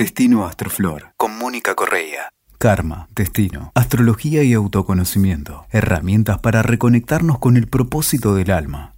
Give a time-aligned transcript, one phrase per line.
[0.00, 2.30] Destino Astroflor con Mónica Correa.
[2.56, 5.66] Karma, destino, astrología y autoconocimiento.
[5.72, 8.94] Herramientas para reconectarnos con el propósito del alma.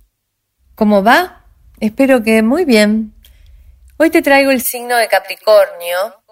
[0.77, 1.43] ¿Cómo va?
[1.81, 3.15] Espero que muy bien.
[3.97, 6.23] Hoy te traigo el signo de Capricornio.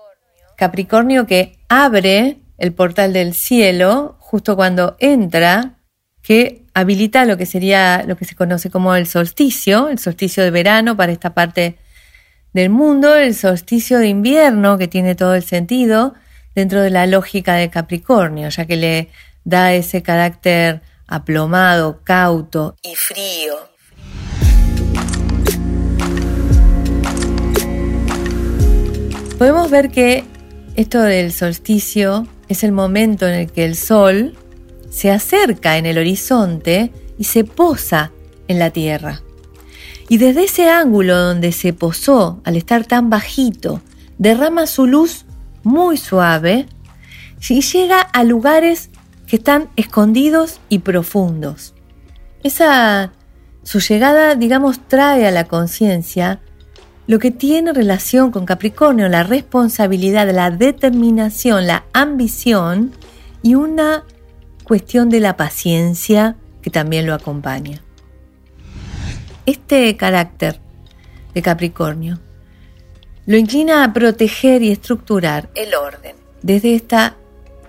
[0.56, 5.80] Capricornio que abre el portal del cielo justo cuando entra,
[6.22, 10.52] que habilita lo que sería lo que se conoce como el solsticio, el solsticio de
[10.52, 11.76] verano para esta parte
[12.52, 16.14] del mundo, el solsticio de invierno, que tiene todo el sentido
[16.54, 19.08] dentro de la lógica de Capricornio, ya que le
[19.44, 23.54] da ese carácter aplomado, cauto y frío.
[29.38, 30.24] Podemos ver que
[30.76, 34.36] esto del solsticio es el momento en el que el sol
[34.90, 38.12] se acerca en el horizonte y se posa
[38.48, 39.22] en la tierra.
[40.10, 43.80] Y desde ese ángulo donde se posó, al estar tan bajito,
[44.18, 45.24] derrama su luz
[45.62, 46.66] muy suave
[47.48, 48.90] y llega a lugares
[49.28, 51.74] que están escondidos y profundos.
[52.42, 53.12] Esa
[53.62, 56.40] su llegada, digamos, trae a la conciencia
[57.06, 62.90] lo que tiene relación con Capricornio, la responsabilidad, la determinación, la ambición
[63.44, 64.02] y una
[64.64, 67.80] cuestión de la paciencia que también lo acompaña.
[69.46, 70.60] Este carácter
[71.34, 72.18] de Capricornio
[73.26, 77.16] lo inclina a proteger y estructurar el orden desde esta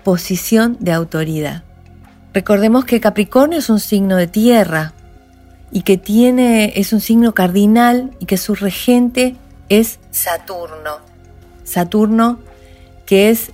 [0.04, 1.64] posición de autoridad.
[2.34, 4.94] Recordemos que Capricornio es un signo de tierra
[5.72, 9.36] y que tiene es un signo cardinal y que su regente
[9.70, 11.00] es Saturno.
[11.64, 12.40] Saturno
[13.06, 13.52] que es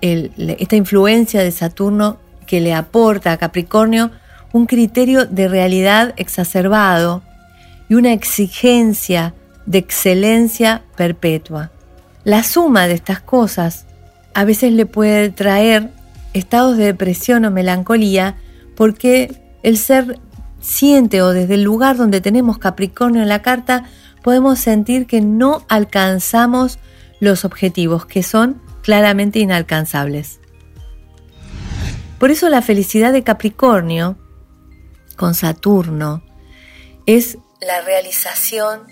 [0.00, 4.10] esta influencia de Saturno que le aporta a Capricornio
[4.52, 7.22] un criterio de realidad exacerbado
[7.88, 9.34] y una exigencia
[9.66, 11.70] de excelencia perpetua.
[12.24, 13.86] La suma de estas cosas
[14.34, 15.90] a veces le puede traer
[16.32, 18.36] estados de depresión o melancolía
[18.74, 20.18] porque el ser
[20.60, 23.84] siente o desde el lugar donde tenemos Capricornio en la carta
[24.22, 26.78] podemos sentir que no alcanzamos
[27.20, 30.40] los objetivos que son claramente inalcanzables.
[32.18, 34.16] Por eso la felicidad de Capricornio
[35.16, 36.22] con Saturno
[37.06, 38.82] es la realización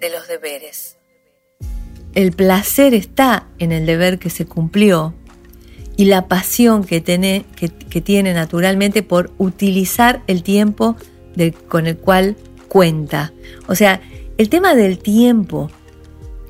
[0.00, 0.96] de los deberes.
[2.14, 5.14] El placer está en el deber que se cumplió
[5.96, 10.96] y la pasión que tiene, que, tiene naturalmente por utilizar el tiempo
[11.68, 12.36] con el cual
[12.68, 13.32] cuenta.
[13.68, 14.00] O sea,
[14.38, 15.70] el tema del tiempo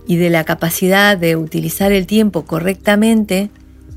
[0.07, 3.51] y de la capacidad de utilizar el tiempo correctamente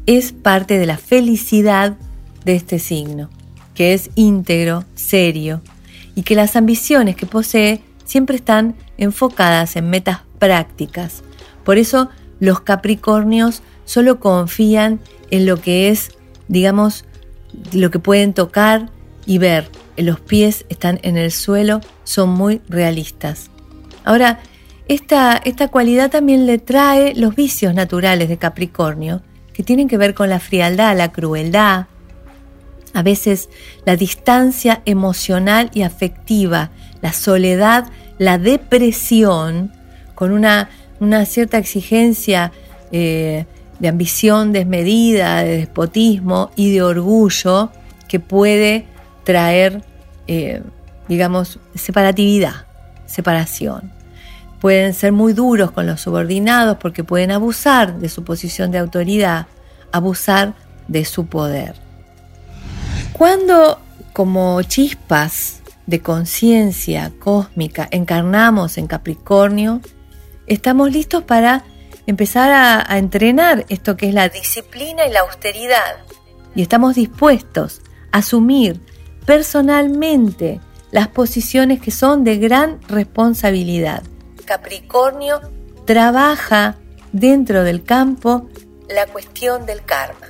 [0.05, 1.97] es parte de la felicidad
[2.43, 3.29] de este signo,
[3.73, 5.61] que es íntegro, serio,
[6.15, 11.23] y que las ambiciones que posee siempre están enfocadas en metas prácticas.
[11.63, 12.09] Por eso
[12.39, 14.99] los Capricornios solo confían
[15.31, 16.11] en lo que es,
[16.47, 17.05] digamos,
[17.71, 18.89] lo que pueden tocar
[19.25, 19.69] y ver.
[19.95, 23.49] Los pies están en el suelo, son muy realistas.
[24.03, 24.39] Ahora,
[24.87, 29.21] esta, esta cualidad también le trae los vicios naturales de Capricornio,
[29.53, 31.85] que tienen que ver con la frialdad, la crueldad,
[32.93, 33.49] a veces
[33.85, 36.69] la distancia emocional y afectiva,
[37.01, 37.85] la soledad,
[38.17, 39.71] la depresión,
[40.15, 40.69] con una,
[41.25, 42.51] cierta exigencia
[42.91, 43.45] eh,
[43.79, 47.71] de ambición desmedida, de despotismo y de orgullo
[48.07, 48.85] que puede
[49.23, 49.81] traer,
[50.27, 50.61] eh,
[51.09, 52.67] digamos, separatividad,
[53.05, 53.91] separación.
[54.61, 59.47] Pueden ser muy duros con los subordinados porque pueden abusar de su posición de autoridad,
[59.91, 60.53] abusar
[60.87, 61.82] de su poder.
[63.13, 63.79] Cuando
[64.11, 69.81] como chispas de conciencia cósmica encarnamos en Capricornio,
[70.47, 71.63] estamos listos para
[72.07, 75.97] empezar a, entrenar esto que es la disciplina y la austeridad.
[76.55, 77.81] Y estamos dispuestos
[78.11, 78.81] a asumir
[79.25, 80.59] personalmente
[80.91, 84.03] las posiciones que son de gran responsabilidad.
[84.45, 85.39] Capricornio
[85.85, 86.77] trabaja
[87.11, 88.49] dentro del campo
[88.89, 90.27] la cuestión del karma.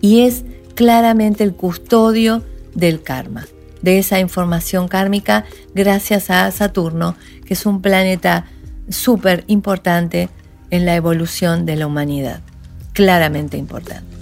[0.00, 0.44] Y es
[0.74, 2.44] claramente el custodio
[2.74, 3.46] del karma,
[3.82, 5.44] de esa información kármica
[5.74, 8.46] gracias a Saturno, que es un planeta
[8.88, 10.28] súper importante
[10.70, 12.40] en la evolución de la humanidad,
[12.92, 14.16] claramente importante.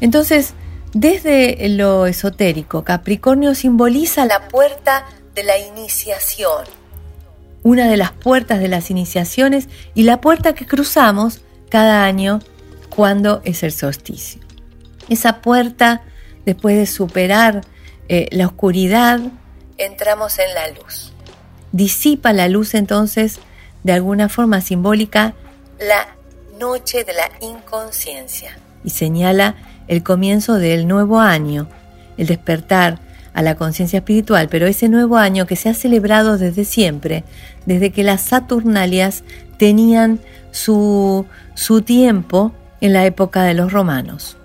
[0.00, 0.54] Entonces,
[0.92, 6.64] desde lo esotérico, Capricornio simboliza la puerta de la iniciación,
[7.62, 12.40] una de las puertas de las iniciaciones y la puerta que cruzamos cada año
[12.88, 14.40] cuando es el solsticio.
[15.10, 16.00] Esa puerta,
[16.46, 17.60] después de superar
[18.08, 19.20] eh, la oscuridad,
[19.76, 21.12] entramos en la luz.
[21.72, 23.38] Disipa la luz entonces,
[23.84, 25.34] de alguna forma simbólica,
[25.78, 26.08] la
[26.58, 29.56] noche de la inconsciencia y señala
[29.88, 31.68] el comienzo del nuevo año,
[32.16, 32.98] el despertar
[33.32, 37.24] a la conciencia espiritual, pero ese nuevo año que se ha celebrado desde siempre,
[37.66, 39.22] desde que las Saturnalias
[39.56, 40.20] tenían
[40.50, 44.36] su, su tiempo en la época de los romanos.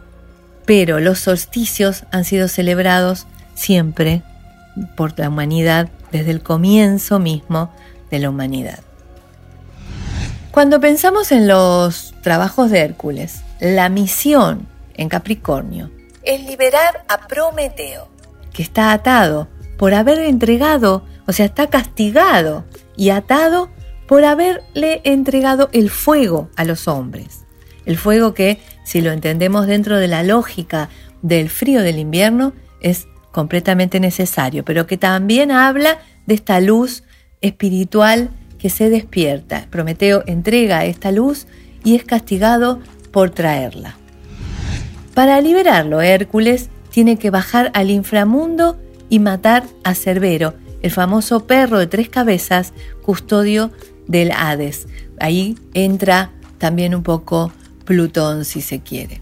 [0.66, 4.24] Pero los solsticios han sido celebrados siempre
[4.96, 7.72] por la humanidad desde el comienzo mismo
[8.12, 8.80] de la humanidad.
[10.52, 15.92] Cuando pensamos en los trabajos de Hércules, la misión en Capricornio
[16.24, 18.08] es liberar a Prometeo,
[18.54, 19.48] que está atado
[19.78, 22.64] por haber entregado, o sea, está castigado
[22.96, 23.70] y atado
[24.08, 27.46] por haberle entregado el fuego a los hombres.
[27.86, 30.90] El fuego que, si lo entendemos dentro de la lógica
[31.22, 35.98] del frío del invierno, es completamente necesario, pero que también habla
[36.28, 37.04] de esta luz
[37.42, 38.30] espiritual
[38.60, 39.68] que se despierta.
[39.70, 41.48] Prometeo entrega esta luz
[41.84, 42.80] y es castigado
[43.12, 43.98] por traerla.
[45.14, 48.78] Para liberarlo, Hércules tiene que bajar al inframundo
[49.10, 53.72] y matar a Cerbero, el famoso perro de tres cabezas, custodio
[54.08, 54.88] del Hades.
[55.20, 57.52] Ahí entra también un poco
[57.86, 59.22] Plutón, si se quiere.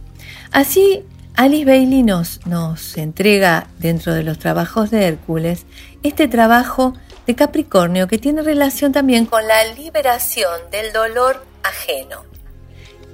[0.51, 1.04] Así
[1.36, 5.65] Alice Bailey nos, nos entrega dentro de los trabajos de Hércules
[6.04, 6.94] este trabajo
[7.25, 12.24] de Capricornio que tiene relación también con la liberación del dolor ajeno,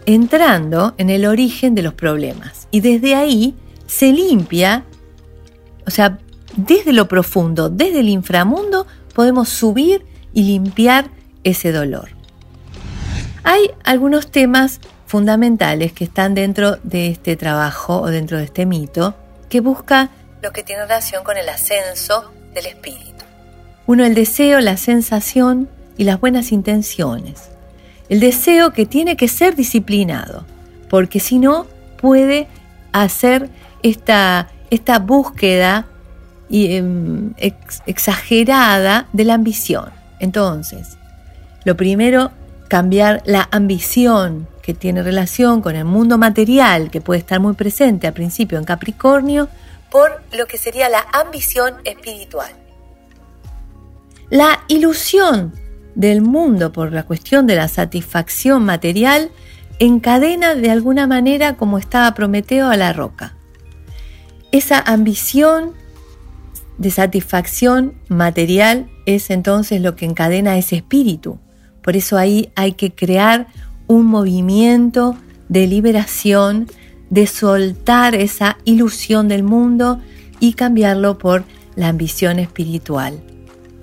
[0.05, 2.67] entrando en el origen de los problemas.
[2.71, 3.55] Y desde ahí
[3.87, 4.83] se limpia,
[5.87, 6.19] o sea,
[6.57, 11.09] desde lo profundo, desde el inframundo, podemos subir y limpiar
[11.43, 12.09] ese dolor.
[13.43, 19.15] Hay algunos temas fundamentales que están dentro de este trabajo o dentro de este mito
[19.49, 20.11] que busca
[20.43, 23.25] lo que tiene relación con el ascenso del espíritu.
[23.87, 25.67] Uno, el deseo, la sensación
[25.97, 27.49] y las buenas intenciones.
[28.07, 30.45] El deseo que tiene que ser disciplinado,
[30.91, 31.65] porque si no
[31.99, 32.47] puede
[32.91, 33.49] hacer
[33.81, 35.87] esta, esta búsqueda
[36.51, 37.33] em,
[37.87, 39.89] exagerada de la ambición.
[40.19, 40.99] Entonces,
[41.63, 42.29] lo primero,
[42.67, 48.05] cambiar la ambición que tiene relación con el mundo material, que puede estar muy presente
[48.05, 49.49] al principio en Capricornio,
[49.89, 52.51] por lo que sería la ambición espiritual.
[54.29, 55.55] La ilusión
[55.95, 59.31] del mundo por la cuestión de la satisfacción material
[59.79, 63.33] encadena de alguna manera como estaba Prometeo a la roca.
[64.51, 65.73] Esa ambición
[66.77, 71.39] de satisfacción material es entonces lo que encadena ese espíritu.
[71.81, 73.47] Por eso ahí hay que crear
[73.89, 75.17] un movimiento
[75.49, 76.67] de liberación,
[77.09, 79.99] de soltar esa ilusión del mundo
[80.39, 81.43] y cambiarlo por
[81.75, 83.19] la ambición espiritual.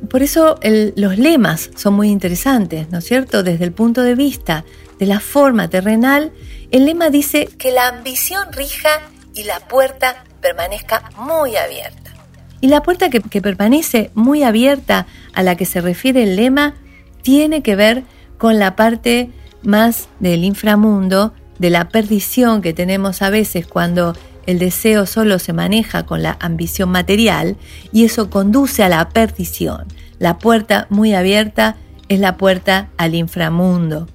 [0.08, 3.42] Por eso los lemas son muy interesantes, ¿no es cierto?
[3.42, 4.64] Desde el punto de vista
[5.00, 6.32] de la forma terrenal,
[6.70, 9.00] el lema dice que la ambición rija
[9.34, 12.12] y la puerta permanezca muy abierta.
[12.60, 16.74] Y la puerta que, que permanece muy abierta a la que se refiere el lema
[17.22, 18.04] tiene que ver
[18.38, 19.30] con la parte
[19.66, 24.14] más del inframundo, de la perdición que tenemos a veces cuando
[24.46, 27.56] el deseo solo se maneja con la ambición material
[27.92, 29.86] y eso conduce a la perdición.
[30.18, 31.76] La puerta muy abierta
[32.08, 34.08] es la puerta al inframundo.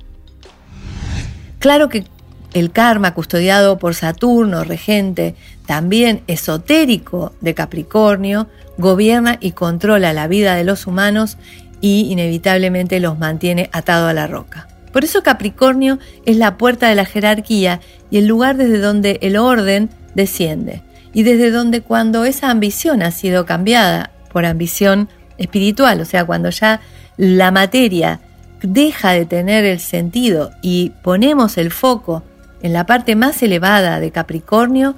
[1.60, 2.06] Claro que
[2.54, 5.36] el karma custodiado por Saturno, regente,
[5.66, 8.48] también esotérico de Capricornio,
[8.78, 11.38] gobierna y controla la vida de los humanos
[11.82, 14.68] y inevitablemente los mantiene atado a la roca.
[14.92, 17.80] Por eso Capricornio es la puerta de la jerarquía
[18.10, 20.84] y el lugar desde donde el orden desciende
[21.14, 26.50] y desde donde cuando esa ambición ha sido cambiada por ambición espiritual, o sea, cuando
[26.50, 26.82] ya
[27.18, 28.22] la materia
[28.62, 32.24] deja de tener el sentido y ponemos el foco
[32.62, 34.96] en la parte más elevada de Capricornio,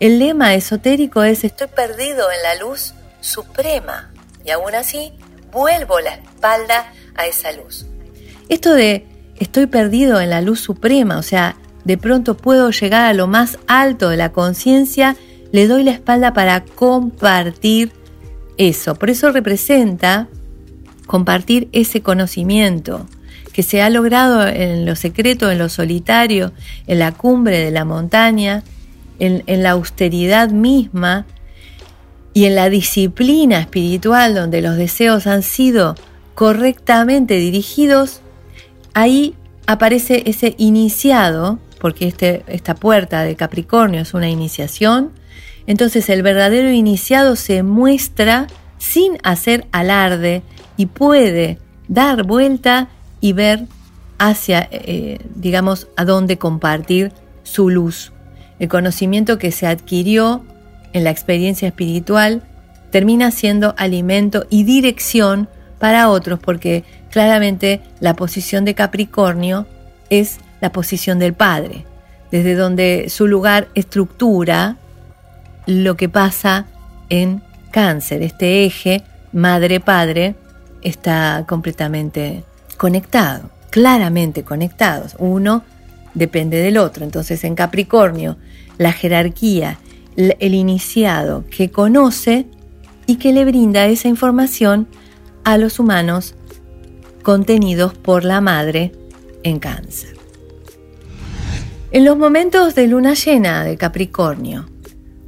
[0.00, 4.10] el lema esotérico es estoy perdido en la luz suprema
[4.44, 5.12] y aún así
[5.50, 7.86] vuelvo la espalda a esa luz.
[8.48, 9.06] Esto de
[9.38, 13.58] estoy perdido en la luz suprema, o sea, de pronto puedo llegar a lo más
[13.66, 15.16] alto de la conciencia,
[15.52, 17.92] le doy la espalda para compartir
[18.56, 18.96] eso.
[18.96, 20.28] Por eso representa
[21.06, 23.06] compartir ese conocimiento
[23.52, 26.52] que se ha logrado en lo secreto, en lo solitario,
[26.86, 28.64] en la cumbre de la montaña,
[29.18, 31.24] en, en la austeridad misma
[32.34, 35.94] y en la disciplina espiritual donde los deseos han sido
[36.34, 38.20] correctamente dirigidos,
[38.96, 39.34] ahí
[39.66, 45.12] aparece ese iniciado, porque este, esta puerta de Capricornio es una iniciación,
[45.66, 48.46] entonces el verdadero iniciado se muestra
[48.78, 50.42] sin hacer alarde
[50.78, 52.88] y puede dar vuelta
[53.20, 53.66] y ver
[54.18, 57.12] hacia, eh, digamos, a dónde compartir
[57.42, 58.12] su luz.
[58.58, 60.42] El conocimiento que se adquirió
[60.94, 62.44] en la experiencia espiritual
[62.90, 69.66] termina siendo alimento y dirección para otros, porque claramente la posición de Capricornio
[70.10, 71.84] es la posición del Padre,
[72.30, 74.76] desde donde su lugar estructura
[75.66, 76.66] lo que pasa
[77.08, 78.22] en cáncer.
[78.22, 79.02] Este eje
[79.32, 80.34] madre-padre
[80.82, 82.44] está completamente
[82.76, 85.16] conectado, claramente conectados.
[85.18, 85.62] Uno
[86.14, 87.04] depende del otro.
[87.04, 88.36] Entonces en Capricornio,
[88.78, 89.78] la jerarquía,
[90.16, 92.46] el iniciado que conoce
[93.06, 94.88] y que le brinda esa información
[95.46, 96.34] a los humanos
[97.22, 98.90] contenidos por la madre
[99.44, 100.16] en cáncer.
[101.92, 104.68] En los momentos de luna llena de Capricornio,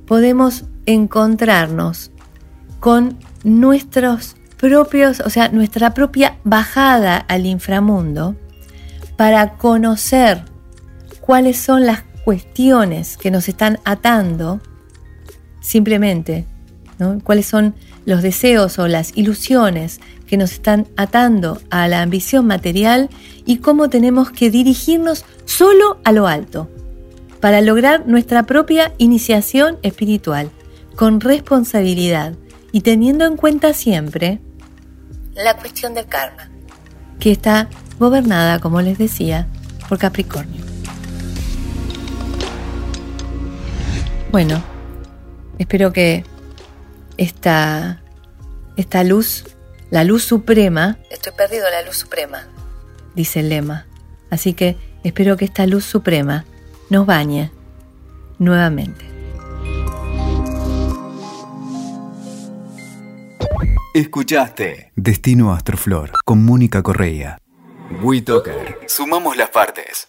[0.06, 2.10] podemos encontrarnos
[2.80, 8.34] con nuestros propios, o sea, nuestra propia bajada al inframundo
[9.16, 10.42] para conocer
[11.20, 14.60] cuáles son las cuestiones que nos están atando
[15.60, 16.44] simplemente,
[16.98, 17.20] ¿no?
[17.22, 17.76] cuáles son
[18.08, 23.10] los deseos o las ilusiones que nos están atando a la ambición material
[23.44, 26.70] y cómo tenemos que dirigirnos solo a lo alto
[27.40, 30.50] para lograr nuestra propia iniciación espiritual
[30.96, 32.32] con responsabilidad
[32.72, 34.40] y teniendo en cuenta siempre
[35.34, 36.48] la cuestión del karma,
[37.20, 39.48] que está gobernada, como les decía,
[39.86, 40.64] por Capricornio.
[44.32, 44.62] Bueno,
[45.58, 46.24] espero que
[47.18, 48.00] esta,
[48.76, 49.44] esta luz,
[49.90, 52.48] la luz suprema, estoy perdido la luz suprema,
[53.14, 53.86] dice el lema.
[54.30, 56.44] Así que espero que esta luz suprema
[56.88, 57.50] nos bañe
[58.38, 59.06] nuevamente.
[63.94, 67.38] Escuchaste Destino Astroflor con Mónica Correa.
[68.02, 68.78] WeToker.
[68.86, 70.08] Sumamos las partes.